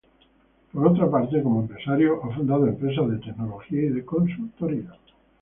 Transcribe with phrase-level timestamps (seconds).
[0.73, 4.97] Por otra parte, como empresario ha fundado empresas de Tecnología y de Consultoría.